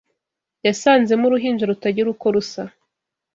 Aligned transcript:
yasanzemo 0.65 1.23
uruhinja 1.27 1.69
rutagira 1.71 2.07
uko 2.13 2.25
rusa 2.35 2.63